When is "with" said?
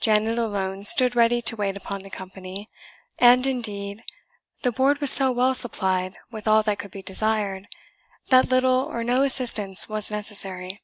6.28-6.48